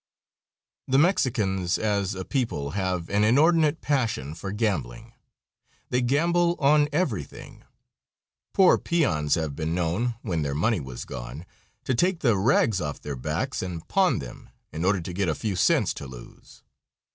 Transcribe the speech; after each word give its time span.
The 0.87 0.97
Mexicans, 0.97 1.77
as 1.77 2.15
a 2.15 2.25
people, 2.25 2.71
have 2.71 3.07
an 3.11 3.23
inordinate 3.23 3.81
passion 3.81 4.33
for 4.33 4.51
gambling. 4.51 5.13
They 5.91 6.01
gamble 6.01 6.55
on 6.57 6.89
everything. 6.91 7.63
Poor 8.51 8.79
peons 8.79 9.35
have 9.35 9.55
been 9.55 9.75
known, 9.75 10.15
when 10.23 10.41
their 10.41 10.55
money 10.55 10.79
was 10.79 11.05
gone, 11.05 11.45
to 11.83 11.93
take 11.93 12.21
the 12.21 12.35
rags 12.35 12.81
off 12.81 12.99
their 12.99 13.15
backs 13.15 13.61
and 13.61 13.87
pawn 13.87 14.17
them 14.17 14.49
in 14.73 14.85
order 14.85 15.01
to 15.01 15.13
get 15.13 15.29
a 15.29 15.35
few 15.35 15.55
cents 15.55 15.93
to 15.93 16.07
lose. 16.07 16.63